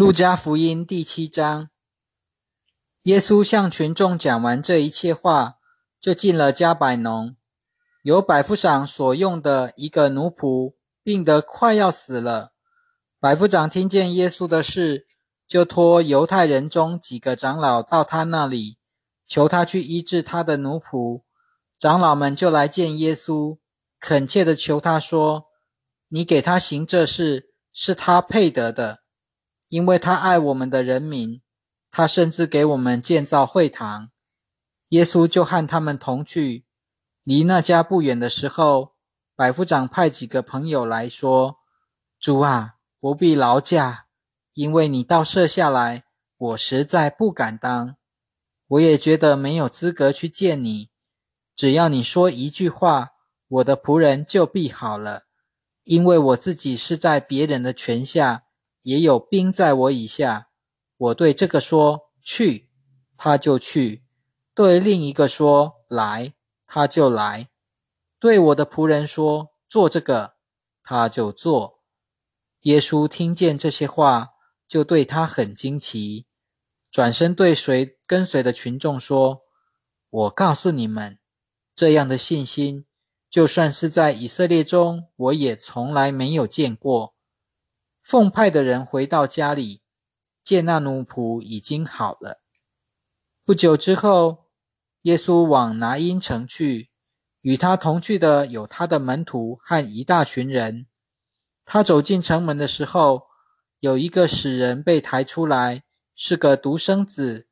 [0.00, 1.68] 路加福音第七章，
[3.02, 5.56] 耶稣向群众讲完这一切话，
[6.00, 7.36] 就进了加百农。
[8.02, 12.54] 有百夫长所用的一个奴仆病得快要死了。
[13.18, 15.06] 百夫长听见耶稣的事，
[15.46, 18.78] 就托犹太人中几个长老到他那里，
[19.26, 21.24] 求他去医治他的奴仆。
[21.78, 23.58] 长老们就来见耶稣，
[24.00, 25.48] 恳切的求他说
[26.08, 29.00] ：“你给他行这事，是他配得的。”
[29.70, 31.40] 因为他爱我们的人民，
[31.92, 34.10] 他甚至给我们建造会堂。
[34.88, 36.66] 耶稣就和他们同去，
[37.22, 38.96] 离那家不远的时候，
[39.36, 41.58] 百夫长派几个朋友来说
[42.18, 44.06] ：“主啊，不必劳驾，
[44.54, 46.02] 因为你倒设下来，
[46.36, 47.94] 我实在不敢当。
[48.66, 50.90] 我也觉得没有资格去见你。
[51.54, 53.10] 只要你说一句话，
[53.46, 55.26] 我的仆人就必好了，
[55.84, 58.42] 因为我自己是在别人的权下。”
[58.82, 60.48] 也有兵在我以下，
[60.96, 62.70] 我对这个说去，
[63.16, 64.02] 他就去；
[64.54, 66.34] 对另一个说来，
[66.66, 67.48] 他就来；
[68.18, 70.34] 对我的仆人说做这个，
[70.82, 71.80] 他就做。
[72.62, 74.30] 耶稣听见这些话，
[74.68, 76.26] 就对他很惊奇，
[76.90, 79.42] 转身对随跟随的群众说
[80.10, 81.18] ：“我告诉你们，
[81.74, 82.84] 这样的信心，
[83.30, 87.14] 就算是在以色列中，我也从来没有见过。”
[88.10, 89.82] 奉派的人回到家里，
[90.42, 92.40] 见那奴仆已经好了。
[93.44, 94.46] 不久之后，
[95.02, 96.90] 耶稣往拿因城去，
[97.42, 100.88] 与他同去的有他的门徒和一大群人。
[101.64, 103.28] 他走进城门的时候，
[103.78, 105.84] 有一个死人被抬出来，
[106.16, 107.46] 是个独生子，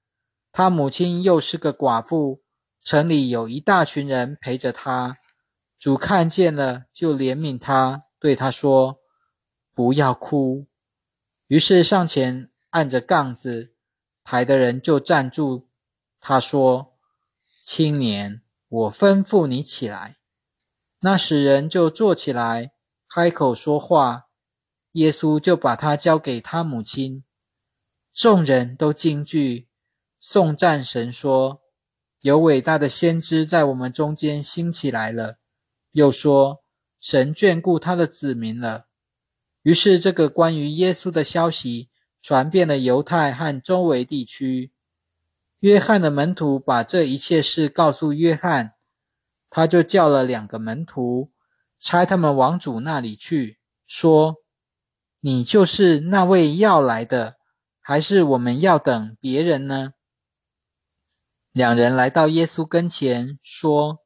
[0.51, 2.43] 他母亲又是个寡妇。
[2.83, 5.19] 城里有一大群人陪着他。
[5.79, 8.98] 主看见了，就怜悯他，对他说。
[9.79, 10.67] 不要哭。
[11.47, 13.77] 于是上前按着杠子
[14.25, 15.69] 抬的人就站住。
[16.19, 16.99] 他说
[17.65, 20.17] ：“青年，我吩咐你起来。”
[20.99, 22.73] 那使人就坐起来，
[23.09, 24.25] 开口说话。
[24.95, 27.23] 耶稣就把他交给他母亲。
[28.13, 29.69] 众人都惊惧，
[30.19, 31.63] 颂赞神说
[32.19, 35.37] ：“有伟大的先知在我们中间兴起来了。”
[35.93, 36.65] 又说
[37.01, 38.87] ：“神眷顾他的子民了。”
[39.63, 41.91] 于是，这个关于耶稣的消息
[42.23, 44.73] 传遍了犹太和周围地区。
[45.61, 48.75] 约翰的门徒把这一切事告诉约翰，
[49.51, 51.33] 他就叫了两个门徒，
[51.81, 54.37] 差他们往主那里去，说
[55.21, 57.39] ：“你就是那位要来的，
[57.81, 59.95] 还是我们要等别人呢？”
[61.51, 63.99] 两人来到耶稣跟前，说：“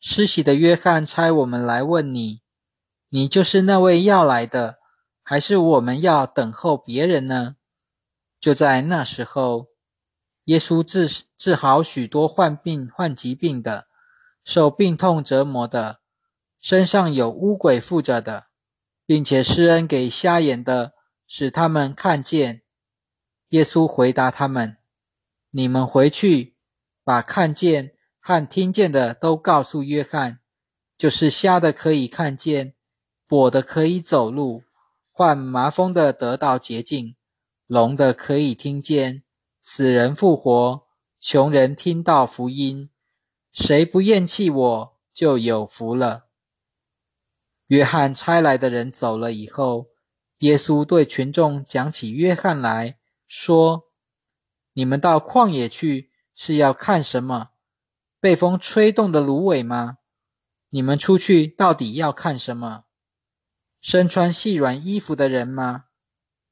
[0.00, 2.40] 施洗的约翰差我们来问你，
[3.10, 4.78] 你就是那位要来的。”
[5.30, 7.56] 还是我们要等候别人呢？
[8.40, 9.66] 就在那时候，
[10.44, 13.88] 耶稣治治好许多患病、患疾病的，
[14.42, 16.00] 受病痛折磨的，
[16.58, 18.46] 身上有污鬼附着的，
[19.04, 20.94] 并且施恩给瞎眼的，
[21.26, 22.62] 使他们看见。
[23.50, 24.78] 耶稣回答他们
[25.52, 26.56] ：“你们回去，
[27.04, 30.40] 把看见和听见的都告诉约翰，
[30.96, 32.76] 就是瞎的可以看见，
[33.28, 34.62] 跛的可以走路。”
[35.12, 37.16] 患麻风的得到洁净，
[37.66, 39.24] 聋的可以听见，
[39.60, 40.86] 死人复活，
[41.18, 42.88] 穷人听到福音。
[43.50, 46.26] 谁不厌弃我，就有福了。
[47.66, 49.88] 约翰差来的人走了以后，
[50.38, 53.88] 耶稣对群众讲起约翰来说
[54.74, 57.50] ：“你们到旷野去是要看什么？
[58.20, 59.98] 被风吹动的芦苇吗？
[60.70, 62.84] 你们出去到底要看什么？”
[63.80, 65.84] 身穿细软衣服的人吗？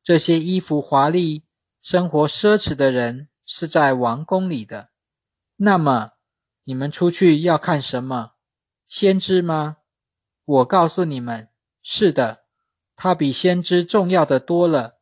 [0.02, 1.44] 这些衣服华丽、
[1.82, 4.90] 生活奢侈的人是在王宫里的。
[5.56, 6.12] 那么，
[6.64, 8.32] 你们出去要看什么？
[8.86, 9.78] 先知吗？
[10.44, 11.48] 我告诉你们，
[11.82, 12.44] 是的，
[12.94, 15.00] 他比先知重要的多了。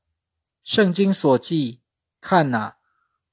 [0.62, 1.82] 圣经所记，
[2.22, 2.78] 看哪，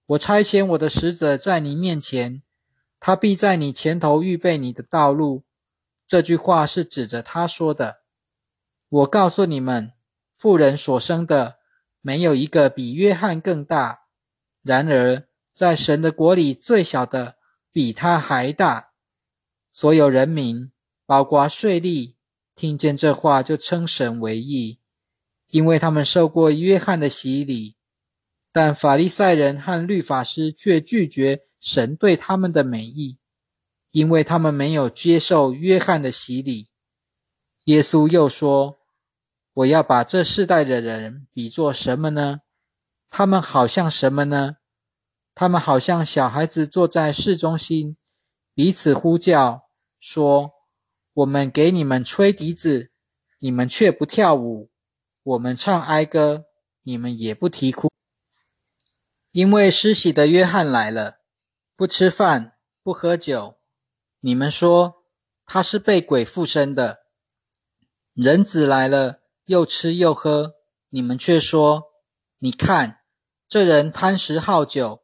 [0.08, 2.44] 我差遣我的使者在你面前，
[3.00, 5.46] 他必在你前头预备你的道路。
[6.06, 8.01] 这句话是指着他说的。
[8.92, 9.94] 我告诉你们，
[10.36, 11.60] 富人所生的
[12.02, 14.08] 没有一个比约翰更大。
[14.64, 17.38] 然而，在神的国里，最小的
[17.72, 18.92] 比他还大。
[19.72, 20.74] 所有人民，
[21.06, 22.16] 包括税吏，
[22.54, 24.82] 听见这话就称神为义，
[25.52, 27.78] 因为他们受过约翰的洗礼。
[28.52, 33.20] 但法利赛人和律法师却拒绝神对他们的美意，
[33.92, 36.68] 因为他们没有接受约翰的洗礼。
[37.64, 38.81] 耶稣又说。
[39.54, 42.40] 我要把这世代的人比作什么呢？
[43.10, 44.58] 他们好像什么呢？
[45.36, 47.98] 他们好像小孩子坐在市中心，
[48.54, 49.70] 彼此呼叫，
[50.00, 50.52] 说
[51.14, 52.92] ：“我们给你们吹笛子，
[53.40, 54.70] 你们却不跳舞；
[55.24, 56.46] 我们唱哀歌，
[56.84, 57.90] 你们也不啼哭。”
[59.32, 61.20] 因为施洗的约翰来了，
[61.76, 63.58] 不吃饭，不喝酒，
[64.20, 65.06] 你们说
[65.46, 67.04] 他是被鬼附身的；
[68.14, 69.21] 人子来了，
[69.52, 70.54] 又吃又喝，
[70.90, 71.84] 你们却说
[72.40, 73.02] ：“你看，
[73.48, 75.00] 这人贪食好酒。”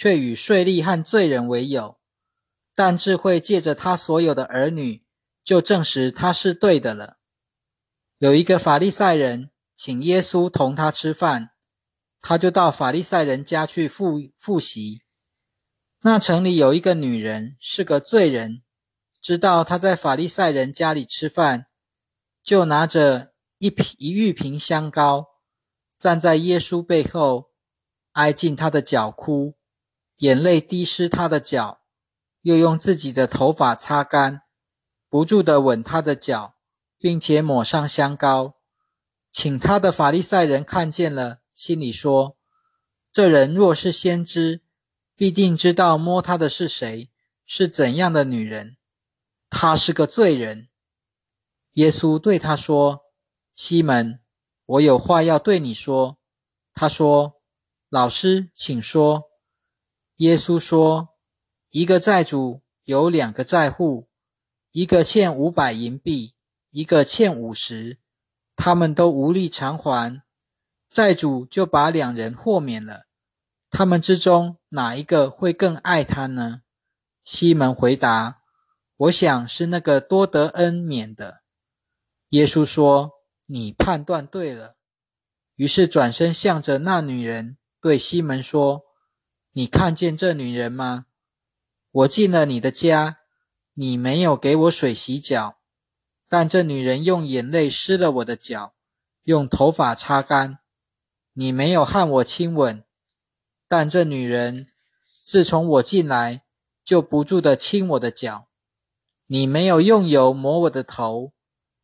[0.00, 2.00] 却与税吏和罪人为友，
[2.74, 5.04] 但智慧借着他所有的儿女，
[5.44, 7.18] 就证实他是对的了。
[8.16, 11.50] 有一个法利赛人请耶稣同他吃饭，
[12.22, 15.02] 他就到法利赛人家去复复习。
[16.00, 18.62] 那城里有一个女人是个罪人，
[19.20, 21.66] 知道他在法利赛人家里吃饭，
[22.42, 23.29] 就拿着
[23.60, 25.26] 一瓶一玉瓶香膏，
[25.98, 27.50] 站在耶稣背后，
[28.12, 29.58] 挨近他的脚哭。
[30.16, 31.82] 眼泪滴湿他的脚，
[32.40, 34.44] 又用自己的头发擦干，
[35.10, 36.54] 不住地吻他的脚，
[36.96, 38.54] 并且抹上香膏。
[39.30, 42.38] 请他的法利赛人看见了，心里说
[43.12, 44.62] ：“这人若是先知，
[45.14, 47.10] 必定知道摸他的是谁，
[47.44, 48.78] 是怎样的女人。
[49.50, 50.70] 他是个罪人。”
[51.74, 53.02] 耶稣对他说
[53.54, 54.20] ：“西门，
[54.66, 56.18] 我有话要对你说。”
[56.72, 57.40] 他说
[57.90, 59.24] ：“老师，请说。”
[60.16, 61.10] 耶稣说
[61.70, 64.08] ：“一个债主有两个债户，
[64.70, 66.34] 一个欠五百银币，
[66.70, 67.98] 一个欠五十，
[68.56, 70.22] 他们都无力偿还，
[70.88, 73.06] 债主就把两人豁免了。
[73.70, 76.62] 他们之中哪一个会更爱他呢？”
[77.24, 78.42] 西门回答
[78.96, 81.42] ：“我想是那个多得恩免的。”
[82.30, 83.12] 耶稣说
[83.50, 84.76] ：“你判断对了。”
[85.56, 88.86] 于是转身向着那女人对西门说。
[89.52, 91.06] 你看见这女人吗？
[91.90, 93.18] 我进了你的家，
[93.74, 95.58] 你没有给我水洗脚，
[96.28, 98.76] 但这女人用眼泪湿了我的脚，
[99.24, 100.60] 用头发擦干。
[101.32, 102.84] 你没有和我亲吻，
[103.66, 104.68] 但这女人
[105.24, 106.44] 自从我进来
[106.84, 108.46] 就不住的亲我的脚。
[109.26, 111.32] 你没有用油抹我的头，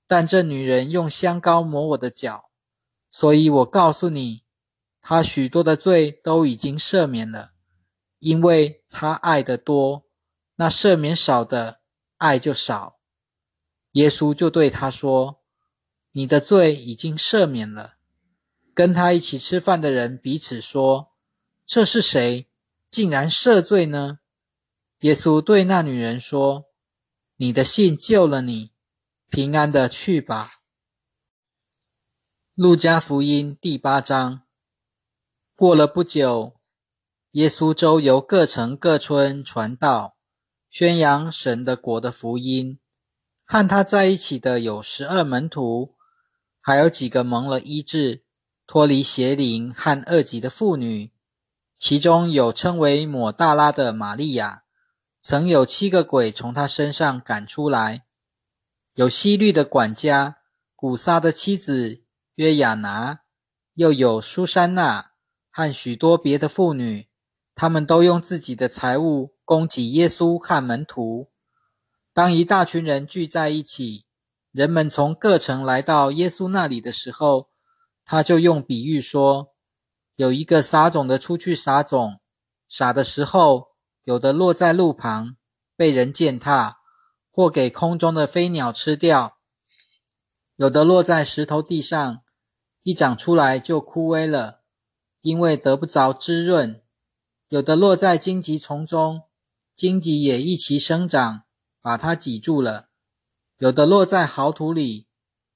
[0.06, 2.50] 但这女人用香膏抹我的脚。
[3.10, 4.44] 所以我告诉你，
[5.00, 7.52] 她许多的罪都已经赦免了。
[8.18, 10.06] 因为他爱的多，
[10.56, 11.80] 那赦免少的
[12.16, 12.98] 爱就少。
[13.92, 15.42] 耶稣就对他说
[16.12, 17.96] ：“你的罪已经赦免了。”
[18.74, 21.12] 跟他一起吃饭的人彼此说
[21.66, 22.48] ：“这是谁，
[22.90, 24.18] 竟然赦罪呢？”
[25.00, 26.64] 耶稣对那女人说
[27.36, 28.72] ：“你的信救了你，
[29.28, 30.50] 平安的去吧。”
[32.54, 34.42] 路加福音第八章。
[35.54, 36.54] 过了不久。
[37.32, 40.16] 耶稣周游各城各村传道，
[40.70, 42.78] 宣扬神的国的福音。
[43.44, 45.96] 和他在一起的有十二门徒，
[46.62, 48.24] 还有几个蒙了医治、
[48.66, 51.12] 脱离邪灵和恶疾的妇女。
[51.76, 54.62] 其中有称为抹大拉的玛利亚，
[55.20, 58.05] 曾有七个鬼从他身上赶出来；
[58.96, 60.38] 有西律的管家
[60.74, 62.02] 古撒的妻子
[62.36, 63.20] 约亚拿，
[63.74, 65.10] 又有苏珊娜
[65.50, 67.10] 和许多别的妇女。
[67.54, 71.30] 他们都用自己的财物供给耶稣和门徒。
[72.14, 74.06] 当一大群人聚在一起，
[74.50, 77.50] 人们从各城来到耶稣那里的时候，
[78.02, 79.54] 他就用比喻说：
[80.14, 82.20] 有一个撒种的出去撒种，
[82.66, 83.72] 撒的时候，
[84.04, 85.36] 有的落在路旁，
[85.76, 86.78] 被人践踏，
[87.36, 89.36] 或给空中的飞鸟吃掉；
[90.56, 92.22] 有的落在石头地上，
[92.82, 94.62] 一长出来就枯萎了，
[95.20, 96.82] 因为得不着滋润。
[97.48, 99.24] 有的落在荆棘丛中，
[99.74, 101.42] 荆棘也一齐生长，
[101.82, 102.88] 把它挤住了；
[103.58, 105.06] 有的落在好土里，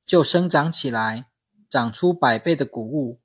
[0.04, 1.30] 就生长起来，
[1.66, 3.22] 长出百倍的谷物。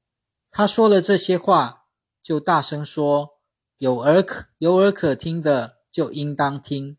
[0.49, 1.87] 他说了这些话，
[2.23, 3.31] 就大声说
[3.79, 6.97] ：“有耳可有耳可听的，就应当听。”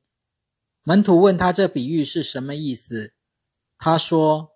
[0.89, 3.13] 门徒问他这比喻是什么意思，
[3.77, 4.53] 他说：“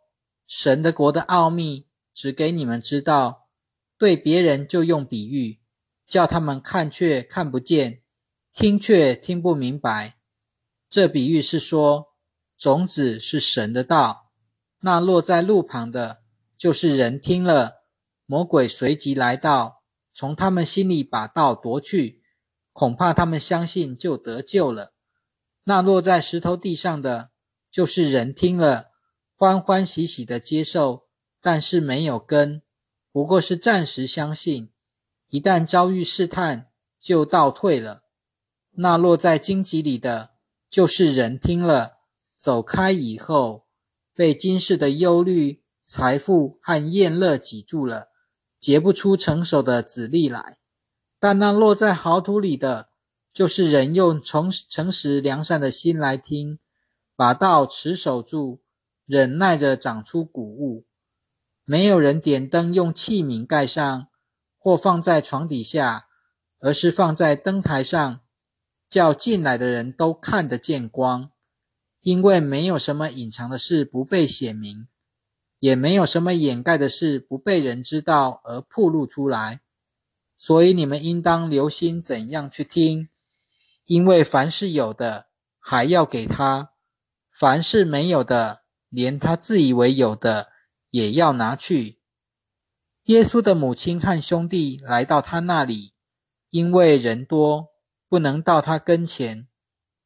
[0.46, 3.48] 神的国的奥秘只给你们知道，
[3.98, 5.58] 对别人就用比喻。”
[6.06, 8.02] 叫他们看却看不见，
[8.52, 10.18] 听却听不明白。
[10.88, 12.14] 这比喻是说，
[12.56, 14.30] 种子是神的道，
[14.82, 16.22] 那落在路旁的，
[16.56, 17.82] 就是人听了，
[18.24, 19.82] 魔鬼随即来到，
[20.12, 22.22] 从他们心里把道夺去，
[22.72, 24.94] 恐怕他们相信就得救了。
[25.64, 27.30] 那落在石头地上的，
[27.70, 28.90] 就是人听了，
[29.36, 31.06] 欢欢喜喜的接受，
[31.40, 32.62] 但是没有根，
[33.12, 34.70] 不过是暂时相信。
[35.28, 38.02] 一旦遭遇试探，就倒退了。
[38.72, 40.30] 那落在荆棘里的，
[40.68, 41.98] 就是人听了
[42.36, 43.66] 走开以后，
[44.14, 48.08] 被今世的忧虑、财富和厌乐挤住了，
[48.58, 50.58] 结不出成熟的籽粒来。
[51.18, 52.89] 但那落在好土里的，
[53.32, 56.58] 就是人用从诚实良善的心来听，
[57.14, 58.60] 把道持守住，
[59.06, 60.86] 忍耐着长出谷物。
[61.64, 64.08] 没有人点灯用器皿盖上，
[64.58, 66.08] 或放在床底下，
[66.58, 68.20] 而是放在灯台上，
[68.88, 71.30] 叫进来的人都看得见光。
[72.00, 74.88] 因为没有什么隐藏的事不被显明，
[75.58, 79.60] 也没有什么掩盖的事不被人知道而暴露出来。
[80.36, 83.09] 所以你们应当留心怎样去听，
[83.90, 85.26] 因为凡是有的，
[85.58, 86.74] 还要给他；
[87.32, 90.50] 凡是没有的，连他自以为有的。
[90.90, 92.00] 也要拿去。
[93.04, 95.94] 耶稣的母亲和兄弟来到他那里，
[96.50, 97.68] 因为人多，
[98.08, 99.48] 不能到他跟前。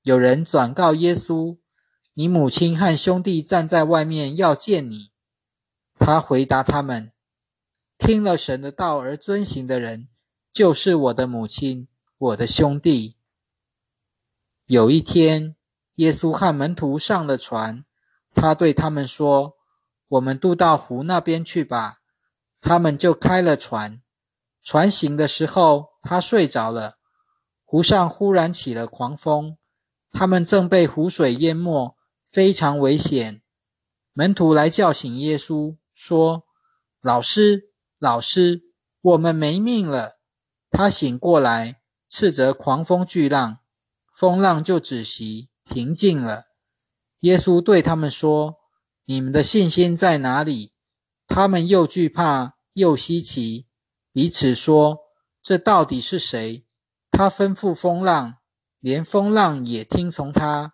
[0.03, 1.59] 有人转告耶稣
[2.15, 5.11] ：“你母亲和兄弟站在外面，要见你。”
[5.99, 7.13] 他回答他们
[7.99, 10.09] ：“听了神的道而遵行的人，
[10.53, 13.14] 就是我的母亲，我的兄弟。”
[14.67, 15.57] 有一天，
[15.97, 17.85] 耶稣和门徒上了船，
[18.35, 19.57] 他对他们说。
[20.09, 21.99] 我们渡到湖那边去吧。
[22.61, 24.01] 他们就开了船。
[24.63, 26.97] 船行的时候，他睡着了。
[27.65, 29.59] 湖上忽然起了狂风，
[30.13, 31.97] 他们正被湖水淹没，
[32.31, 33.43] 非常危险。
[34.13, 36.45] 门徒来叫醒耶稣，说
[37.03, 38.63] ：“老师，老师，
[39.01, 40.19] 我们没命了。”
[40.71, 43.59] 他醒过来，斥责狂风巨浪，
[44.15, 46.45] 风浪就止息，平静了。
[47.21, 48.65] 耶稣对他们说。
[49.07, 50.73] 你们的信心在哪里？
[51.27, 53.67] 他们又惧怕又稀奇，
[54.15, 55.01] 彼此说
[55.45, 56.67] ：“这到底是谁？”
[57.13, 58.39] 他吩咐风浪，
[58.81, 60.73] 连风浪也听从他。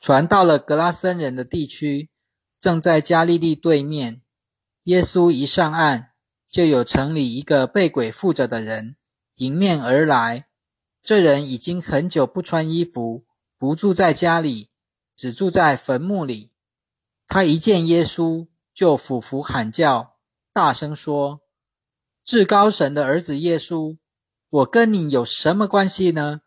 [0.00, 2.10] 船到了格拉森人的地区，
[2.58, 4.22] 正在加利利对面。
[4.84, 6.14] 耶稣一上岸，
[6.50, 8.96] 就有城里一个被鬼附着的人
[9.36, 10.48] 迎面而来。
[11.04, 13.26] 这人已经很久不穿衣服，
[13.58, 14.70] 不住在家里，
[15.14, 16.50] 只住在坟墓里。
[17.28, 20.16] 他一见耶稣，就俯伏喊叫，
[20.50, 21.42] 大声说
[22.24, 23.98] ：“至高神的儿子耶稣，
[24.48, 26.40] 我跟你有什么关系呢？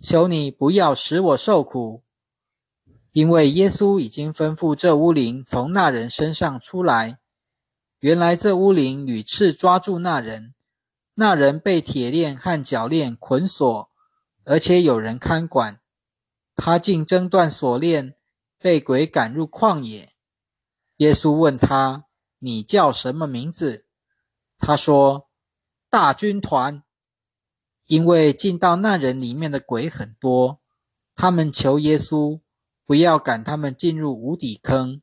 [0.00, 2.02] 求你不要使我受苦。”
[3.12, 7.20] 因为耶稣已经吩咐这巫灵从那人身上出来。
[8.00, 10.54] 原来这巫灵屡次抓住那人，
[11.14, 13.89] 那人被铁链和脚链捆锁，
[14.44, 15.80] 而且有人看管。
[16.56, 18.16] 他竟挣断锁链，
[18.58, 20.12] 被鬼赶入旷野。
[20.96, 22.04] 耶稣问他
[22.40, 23.86] ：“你叫什么名字？”
[24.58, 25.30] 他说
[25.88, 26.82] ：“大军团。”
[27.88, 30.60] 因为进到那人里面的鬼很多，
[31.16, 32.40] 他们求耶稣
[32.84, 35.02] 不要赶他们进入无底坑。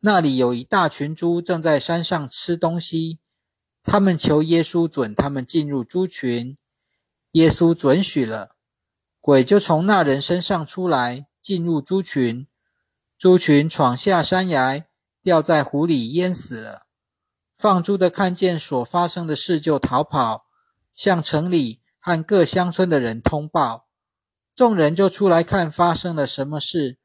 [0.00, 3.20] 那里有一大群猪正在山上吃东西，
[3.82, 6.58] 他们求耶稣准他们进入猪群。
[7.32, 8.56] 耶稣准许了，
[9.20, 12.46] 鬼就从那人身上出来，进入猪群。
[13.18, 14.86] 猪群闯下山崖。
[15.22, 16.86] 掉在湖里淹死了。
[17.54, 20.46] 放猪的看见所发生的事，就逃跑，
[20.94, 23.86] 向城里和各乡村的人通报。
[24.54, 26.98] 众人就出来看发生了什么事，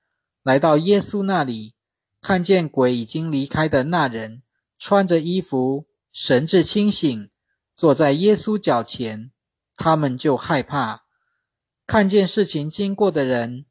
[0.44, 1.76] 来到耶稣那里，
[2.22, 4.44] 看见鬼已经离开的那人，
[4.80, 7.30] 穿着衣服，神志清醒，
[7.76, 9.32] 坐在耶稣脚前。
[9.76, 11.05] 他们就害怕。
[11.88, 13.66] 看见事情经过的人，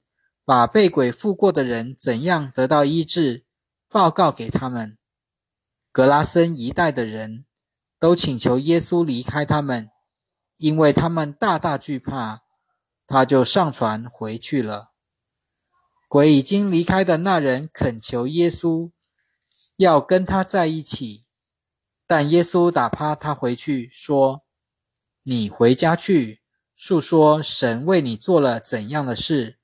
[0.44, 3.44] 把被鬼附过的人怎样得到医治。
[3.88, 4.98] 报告给他们，
[5.92, 7.44] 格拉森一带的人
[8.00, 9.88] 都请求耶稣离开他们，
[10.56, 12.42] 因为他们大大惧怕。
[13.06, 14.92] 他就上船回去了。
[16.08, 18.90] 鬼已经离开的那人恳求耶稣
[19.76, 21.26] 要跟他在一起，
[22.06, 24.44] 但耶稣打发他回去，说
[25.22, 26.40] ：“你回家去，
[26.86, 29.56] 述说神为你做了怎样的事。”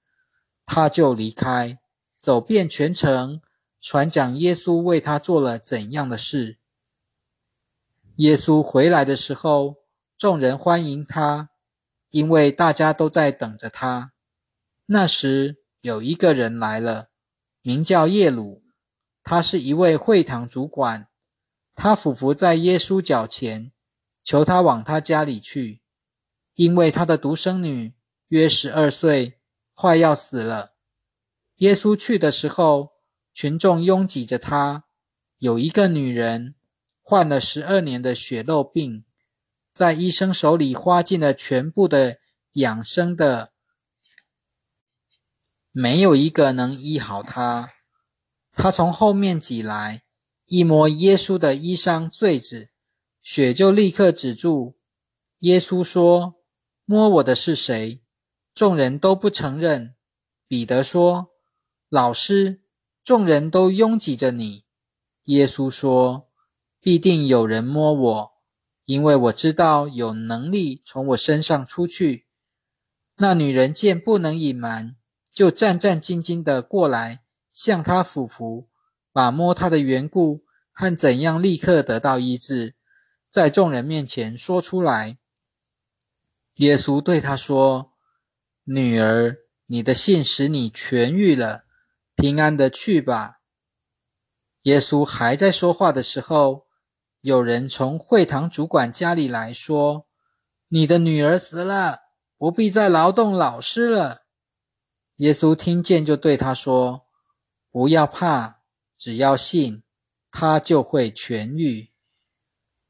[0.64, 1.78] 他就离开，
[2.16, 3.42] 走遍全城。
[3.78, 6.56] 传讲耶稣为他做了怎样的事。
[8.16, 9.76] 耶稣回来的时候，
[10.16, 11.50] 众人欢迎他，
[12.08, 14.14] 因为大家都在等着他。
[14.86, 17.10] 那时有一个人来了，
[17.60, 18.62] 名叫耶鲁，
[19.22, 21.08] 他是一位会堂主管。
[21.74, 23.72] 他俯伏在耶稣脚前，
[24.24, 25.79] 求他往他家里去，
[26.60, 27.94] 因为他的独生女
[28.28, 29.40] 约十二岁，
[29.72, 30.74] 快要死了。
[31.56, 32.90] 耶稣去的时候。
[33.32, 34.84] 群众拥挤着他。
[35.38, 36.56] 有一个女人
[37.00, 39.04] 患了十二年的血肉病，
[39.72, 42.18] 在医生手里花尽了全部的
[42.54, 43.52] 养生的，
[45.70, 47.70] 没有一个能医好他。
[48.52, 50.02] 他从后面挤来，
[50.46, 52.70] 一摸耶稣的衣裳坠子，
[53.22, 54.76] 血就立刻止住。
[55.38, 56.34] 耶稣说
[56.90, 58.02] ：“摸我的是谁？”
[58.52, 59.94] 众人都不承认。
[60.48, 61.30] 彼得说
[61.88, 62.62] ：“老师，
[63.04, 64.64] 众人都拥挤着你。”
[65.26, 66.28] 耶稣说
[66.82, 68.32] ：“必定有人摸我，
[68.86, 72.26] 因为我知道有能力从我身上出去。”
[73.18, 74.96] 那女人见不能隐瞒，
[75.32, 77.22] 就战战兢兢地过来。
[77.52, 78.68] 向他俯伏，
[79.12, 82.74] 把摸他的缘故和怎样立刻得到医治，
[83.28, 85.19] 在众人面前说出来。
[86.60, 87.94] 耶稣对他说
[88.64, 91.64] ：“女儿，你的信使你痊愈了，
[92.14, 93.40] 平安的去吧。”
[94.64, 96.66] 耶稣还在说话的时候，
[97.22, 100.06] 有人从会堂主管家里来说
[100.68, 102.00] ：“你的女儿死了，
[102.36, 104.24] 不必再劳动老师了。”
[105.16, 107.06] 耶稣听见，就对他说。
[107.70, 108.60] 不要怕，
[108.98, 109.82] 只要信，
[110.30, 111.90] 他就会痊愈。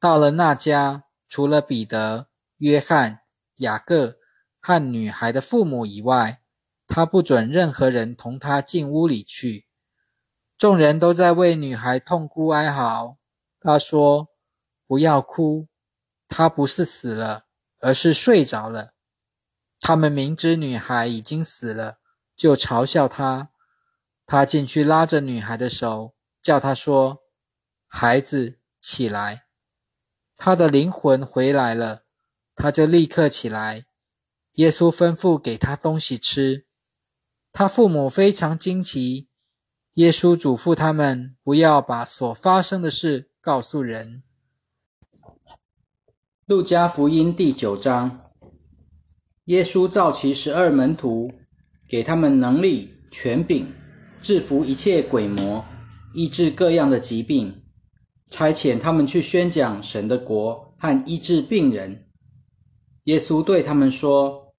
[0.01, 3.21] 到了那家，除了彼得、约翰、
[3.61, 4.19] 雅各
[4.61, 6.43] 和女孩的父母以外，
[6.87, 9.67] 他不准任何人同他进屋里去。
[10.59, 13.17] 众人都在为女孩痛哭哀嚎。
[13.61, 14.29] 他说
[14.87, 15.69] ：“不要哭，
[16.29, 17.45] 她不是死了，
[17.79, 18.93] 而是睡着了。”
[19.81, 21.99] 他们明知女孩已经死了，
[22.37, 23.51] 就嘲笑她。
[24.27, 27.23] 他进去拉着女孩的手，叫她说
[27.87, 29.45] ：“孩子，起来。”
[30.37, 32.05] 他的灵魂回来了，
[32.61, 33.85] 他就立刻起来。
[34.55, 36.67] 耶稣吩咐给他东西吃。
[37.53, 39.29] 他父母非常惊奇。
[39.95, 44.23] 耶稣嘱咐他们不要把所发生的事告诉人。
[46.45, 48.31] 路加福音第九章，
[49.47, 51.33] 耶稣召其十二门徒，
[51.89, 53.73] 给他们能力、权柄。
[54.23, 55.65] 制服一切鬼魔，
[56.13, 57.63] 医治各样的疾病，
[58.29, 62.10] 差遣他们去宣讲神的国和医治病人。
[63.05, 64.53] 耶稣对他们说：“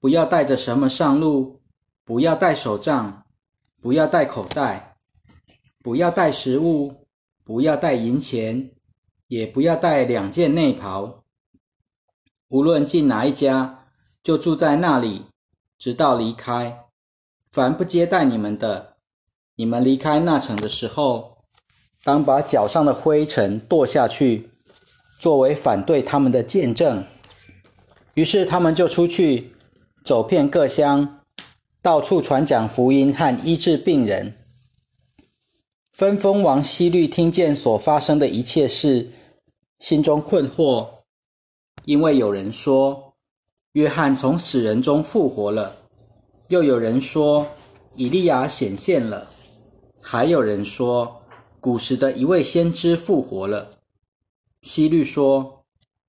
[0.00, 1.60] 不要带着什么上路，
[2.04, 3.24] 不要带手杖，
[3.80, 4.96] 不要带口袋，
[5.82, 7.06] 不要带食物，
[7.44, 8.72] 不要带银钱，
[9.28, 11.22] 也不要带两件内袍。
[12.48, 13.86] 无论进哪一家，
[14.22, 15.26] 就住在那里，
[15.78, 16.86] 直到离开。
[17.52, 18.96] 凡不接待你们的，
[19.54, 21.38] 你们离开那城的时候，
[22.02, 24.50] 当把脚上的灰尘跺下去，
[25.18, 27.04] 作为反对他们的见证。
[28.16, 29.52] 于是他们就出去，
[30.02, 31.20] 走遍各乡，
[31.82, 34.34] 到处传讲福音和医治病人。
[35.92, 39.10] 分封王希律听见所发生的一切事，
[39.80, 40.88] 心中困惑，
[41.84, 43.12] 因为有人说
[43.72, 45.76] 约翰从死人中复活了，
[46.48, 47.46] 又有人说
[47.96, 49.30] 以利亚显现了。
[50.00, 51.20] 还有人说，
[51.60, 53.72] 古时的一位先知复活了。
[54.62, 55.55] 希律说：“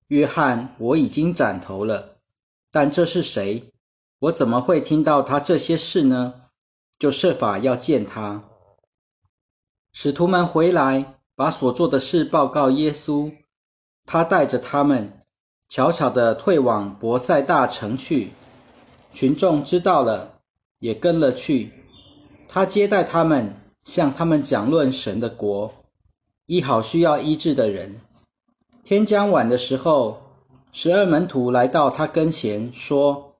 [0.08, 2.16] 约翰，我已经斩头了，
[2.70, 3.72] 但这是谁？
[4.18, 6.34] 我怎么会听到他这些事呢？”
[6.98, 8.42] 就设法要见他。
[9.92, 13.32] 使徒们回来，把所做的事报告耶稣。
[14.04, 15.22] 他带着他们，
[15.68, 18.32] 悄悄地退往伯赛大城去。
[19.14, 20.40] 群众知道了，
[20.80, 21.72] 也跟了去。
[22.48, 23.54] 他接待他们。
[23.84, 25.72] 向他们讲论神的国，
[26.44, 27.98] 医好需要医治的人。
[28.88, 30.18] 天将晚的时候，
[30.72, 33.34] 十二门徒来到他跟前，说：“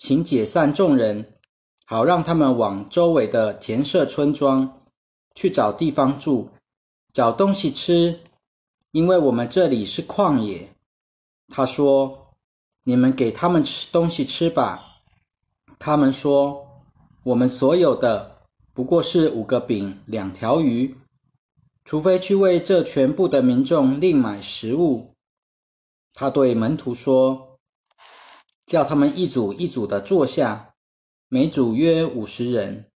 [0.00, 1.34] 请解散众人，
[1.84, 4.80] 好让他们往周围的田舍村庄
[5.34, 6.48] 去找地方住，
[7.12, 8.18] 找东西吃，
[8.92, 10.70] 因为我们这里是旷野。”
[11.52, 12.32] 他说
[12.84, 15.02] ：“你们给他们吃东西吃吧。”
[15.78, 16.66] 他们说
[17.24, 18.38] ：“我们所有的。”
[18.72, 20.96] 不过是五个饼两条鱼，
[21.84, 25.14] 除非去为这全部的民众另买食物。
[26.14, 27.58] 他对门徒说
[28.64, 30.74] ：“叫他们一组一组的坐下，
[31.28, 32.90] 每组约五十人。”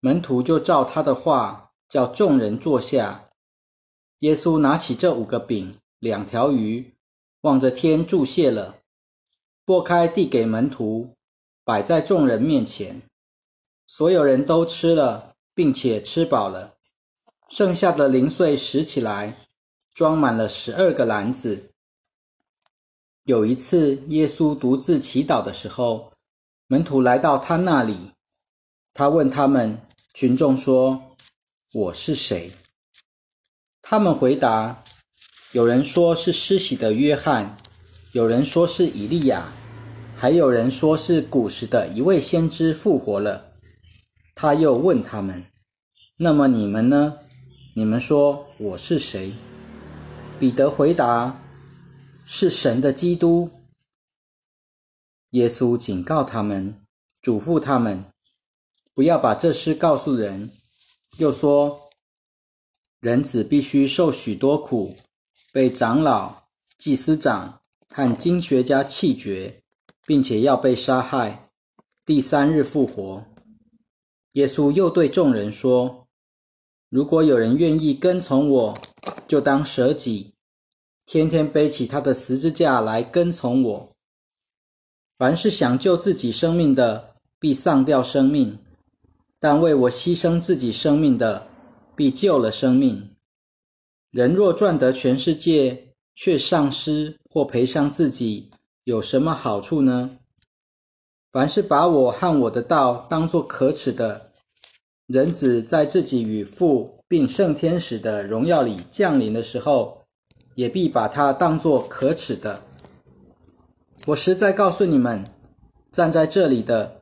[0.00, 3.28] 门徒就照他的话，叫众人坐下。
[4.20, 6.94] 耶稣拿起这五个饼两条鱼，
[7.42, 8.78] 望着天祝谢了，
[9.64, 11.14] 拨开递给门徒，
[11.64, 13.02] 摆在众人面前。
[13.86, 16.76] 所有人都吃了，并且吃饱了，
[17.50, 19.48] 剩下的零碎拾起来，
[19.92, 21.72] 装满了十二个篮子。
[23.24, 26.12] 有一次，耶稣独自祈祷的时候，
[26.68, 28.12] 门徒来到他那里，
[28.94, 29.82] 他问他们
[30.14, 31.16] ：“群众说，
[31.72, 32.52] 我是谁？”
[33.82, 34.84] 他们回答
[35.50, 37.58] ：“有人说是施洗的约翰，
[38.12, 39.52] 有人说是以利亚，
[40.14, 43.50] 还有人说是古时的一位先知复活了。
[44.36, 45.44] 他又问他们
[46.16, 47.18] ：“那么你们呢？
[47.74, 49.34] 你们说我是谁？”
[50.40, 51.42] 彼得回答
[52.24, 53.50] ：“是神的基督。”
[55.32, 56.82] 耶稣警告他们，
[57.22, 58.04] 嘱咐他们
[58.94, 60.50] 不要把这事告诉人，
[61.18, 61.90] 又说。
[63.00, 64.94] 人子必须受许多苦，
[65.54, 66.42] 被长老、
[66.76, 69.62] 祭司长和经学家弃绝，
[70.04, 71.48] 并且要被杀害，
[72.04, 73.24] 第三日复活。
[74.32, 76.08] 耶稣又对众人说
[76.90, 78.76] ：“如果有人愿意跟从我，
[79.28, 80.34] 就当舍己，
[81.06, 83.92] 天天背起他的十字架来跟从我。
[85.16, 88.58] 凡是想救自己生命的，必丧掉生命；
[89.38, 91.46] 但为我牺牲自己生命的，
[91.94, 93.10] 必救了生命。
[94.10, 98.50] 人若赚得全世界，却丧失或赔上自己，
[98.82, 100.18] 有什么好处呢？
[101.30, 104.29] 凡是把我和我的道当作可耻的，
[105.12, 109.98] 人子在自己与父并圣天使的荣耀里降临的时候，
[110.54, 112.62] 也必把他当作可耻的。
[114.06, 115.26] 我实在告诉你们，
[115.90, 117.00] 站在这里的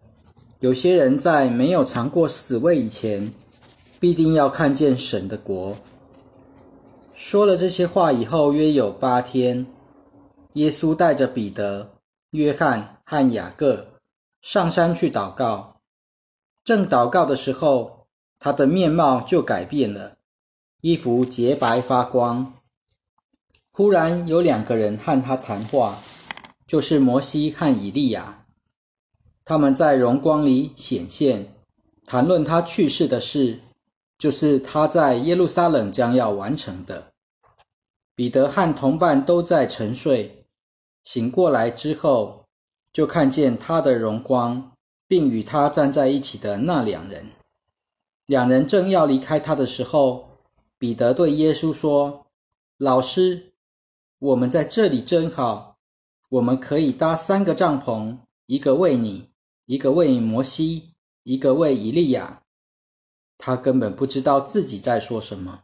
[0.61, 3.31] 有些人在没有尝过死味以前。
[4.01, 5.77] 必定要看见神的国。
[7.13, 9.67] 说了这些话以后，约有八天，
[10.53, 11.91] 耶稣带着彼得、
[12.31, 13.89] 约翰和雅各
[14.41, 15.81] 上山去祷告。
[16.65, 17.98] 正祷告的时候，
[18.39, 20.19] 他的面貌就改变了，
[20.83, 22.55] 衣服洁白发光。
[23.71, 25.99] 忽然有两个人和他谈话，
[26.67, 28.47] 就是摩西和以利亚。
[29.45, 31.55] 他们在荣光里显现，
[32.05, 33.61] 谈论他去世的事。
[34.19, 37.13] 就是他在耶路撒冷将要完成的。
[38.17, 40.45] 彼得和同伴都在沉睡，
[41.05, 42.45] 醒过来之后，
[42.93, 44.73] 就看见他的荣光，
[45.07, 47.27] 并与他站在一起的那两人。
[48.29, 50.29] 两人正要离开他的时候，
[50.79, 52.27] 彼得对耶稣说
[52.77, 53.55] ：“老师，
[54.19, 55.79] 我们在这里真好，
[56.29, 59.31] 我们可以搭三个帐篷，一个为你，
[59.65, 60.91] 一个为摩西，
[61.23, 62.43] 一个为以利亚。”
[63.39, 65.63] 他根本不知道自己在说什么。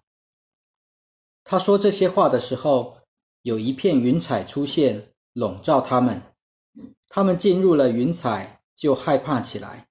[1.44, 2.96] 他说这些话的时候，
[3.42, 6.22] 有一片云彩出现，笼罩他们。
[7.09, 9.87] 他们进入了云彩，就害怕起来。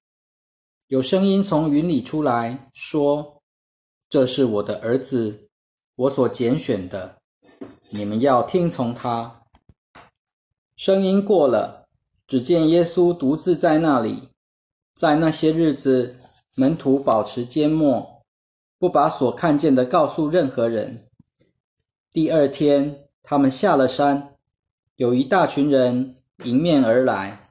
[0.94, 3.42] 有声音从云里出来，说
[4.08, 5.50] ：“这是我的儿子，
[5.96, 7.18] 我所拣选的，
[7.90, 9.42] 你们要听从他。”
[10.78, 11.88] 声音过了，
[12.28, 14.30] 只见耶稣独自在那里。
[14.94, 16.16] 在那些日子。
[16.56, 18.22] 门徒保持缄默，
[18.78, 21.08] 不把所看见的告诉任何人。
[22.12, 24.36] 第二天，他们下了山，
[24.98, 27.43] 有一大群人迎面而来。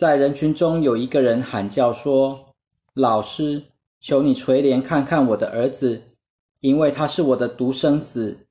[0.00, 2.54] 在人群中，有一个人喊叫说
[2.96, 3.64] ：“老师，
[4.00, 6.04] 求你垂怜看看我的儿子，
[6.60, 8.46] 因为他是我的独生子。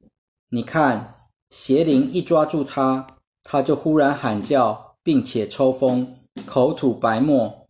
[0.51, 1.15] 你看，
[1.49, 6.13] 邪灵一抓住他，他就忽然喊叫，并且抽风，
[6.45, 7.65] 口吐白沫。”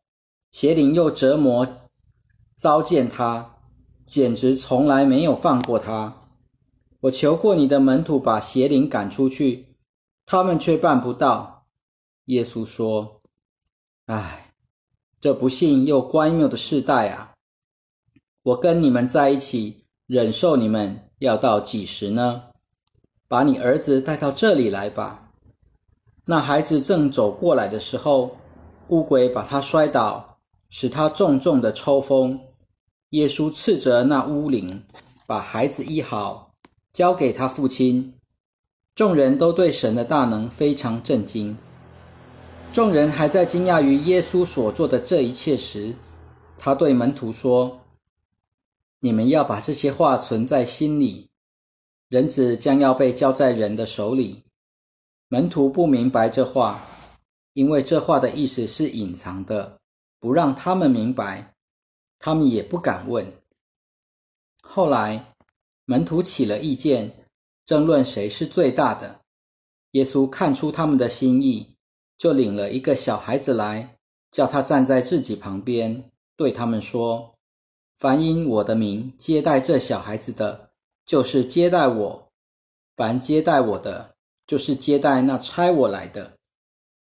[0.52, 1.66] 邪灵又折磨、
[2.58, 3.60] 糟践他，
[4.06, 6.28] 简直从来没有放过他。
[7.00, 9.68] 我求过你的门徒把邪灵赶出去，
[10.26, 11.64] 他们却办不到。
[12.26, 13.19] 耶稣说
[14.10, 14.54] ：“唉，
[15.22, 17.34] 这不幸又乖谬的世代啊！
[18.42, 22.46] 我跟你们在一起，忍受你们要到几时呢？
[23.28, 25.30] 把你儿子带到这里来吧。”
[26.26, 28.36] 那孩子正走过来的时候，
[28.88, 30.40] 乌鬼把他摔倒。
[30.72, 32.40] 使他重重的抽风。
[33.12, 34.84] 耶稣斥责那巫灵，
[35.28, 36.52] 把孩子医好，
[36.92, 38.16] 交给他父亲。
[38.96, 41.56] 众人都对神的大能非常震惊。
[42.72, 45.94] 众人还在惊讶于耶稣所做的这一切时，
[46.58, 47.82] 他对门徒说
[49.02, 51.30] ：“你们要把这些话存在心里。
[52.10, 54.44] 人子将要被交在人的手里。”
[55.30, 56.80] 门徒不明白这话，
[57.54, 59.80] 因为这话的意思是隐藏的。
[60.20, 61.56] 不让他们明白，
[62.20, 63.26] 他们也不敢问。
[64.62, 65.34] 后来，
[65.86, 67.26] 门徒起了意见，
[67.66, 69.22] 争论谁是最大的。
[69.92, 71.66] 耶稣看出他们的心意，
[72.20, 73.96] 就领了一个小孩子来，
[74.30, 76.04] 叫他站在自己旁边，
[76.36, 77.34] 对他们说
[77.98, 80.70] ：“凡因我的名接待这小孩子的，
[81.06, 82.30] 就是接待我；
[82.96, 84.14] 凡接待我的，
[84.46, 86.34] 就是接待那差我来的。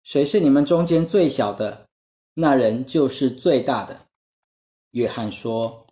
[0.03, 1.87] 谁是你们中间最小的？”
[2.35, 4.03] 那人就是最大的。
[4.93, 5.87] 约翰说：“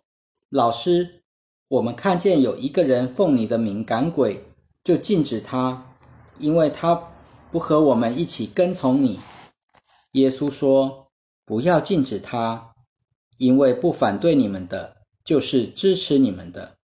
[0.49, 1.23] 老师，
[1.67, 4.43] 我们看见有一个人奉你的名赶鬼，
[4.83, 5.95] 就禁止他，
[6.37, 7.08] 因为他
[7.51, 9.19] 不和我们一起跟从你？”
[10.13, 11.11] 耶稣说
[11.45, 12.73] ：“不要禁止他，
[13.37, 16.77] 因为不反对你们的，就是支持你们的。”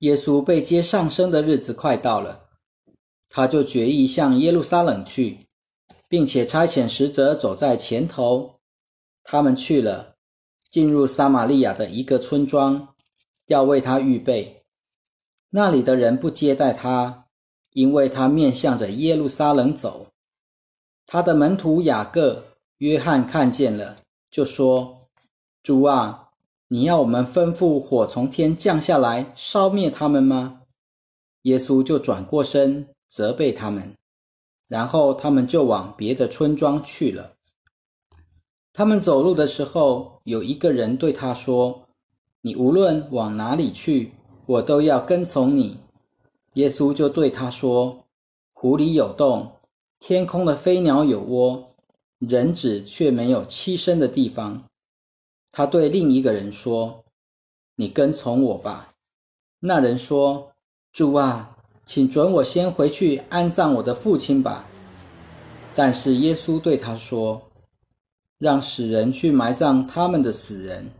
[0.00, 2.48] 耶稣被接上升的日子快到了，
[3.28, 5.46] 他就决意向耶路撒冷去，
[6.08, 8.60] 并且差遣使者走在前头。
[9.22, 10.16] 他们去了，
[10.70, 12.94] 进入撒玛利亚的一个村庄，
[13.46, 14.64] 要为他预备。
[15.50, 17.26] 那里的人不接待他，
[17.72, 20.06] 因为他面向着耶路撒冷走。
[21.06, 22.44] 他的门徒雅各、
[22.78, 23.98] 约翰看见了，
[24.30, 24.96] 就说
[25.62, 26.28] ：“主啊！”
[26.72, 30.60] 你要我们吩咐火从天降下来烧灭他们吗？
[31.42, 33.96] 耶稣就转过身责备他们，
[34.68, 37.32] 然后他们就往别的村庄去了。
[38.72, 41.88] 他们走路的时候，有一个人对他说
[42.42, 44.12] ：“你无论往哪里去，
[44.46, 45.76] 我都要跟从你。”
[46.54, 48.04] 耶稣就对他说
[48.54, 49.52] ：“湖里有洞，
[50.00, 51.64] 天空的飞鸟有窝，
[52.18, 54.64] 人子却没有栖身的地方。”
[55.52, 57.04] 他对另一个人说
[57.76, 58.92] ：“你跟从我吧。”
[59.60, 60.52] 那人说
[60.92, 64.66] ：“主啊，请准我先回去安葬我的父亲吧。”
[65.76, 67.40] 但是耶稣对他说
[68.38, 70.90] ：“让死人去埋葬他们的死人，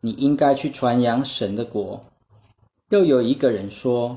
[0.00, 2.02] 你应该去传扬神的国。”
[2.90, 4.16] 又有一个人说：“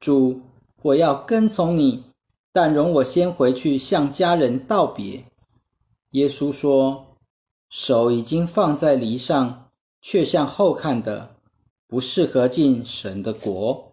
[0.00, 0.40] 主，
[0.82, 2.04] 我要跟从你，
[2.52, 5.24] 但容我先回去向家人道别。”
[6.12, 7.04] 耶稣说。
[7.70, 9.68] 手已经放在犁上，
[10.00, 11.36] 却向后看的，
[11.86, 13.87] 不适合进神的国。